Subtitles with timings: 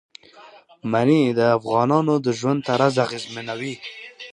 [0.91, 3.73] منی د افغانانو د ژوند طرز اغېزمنوي.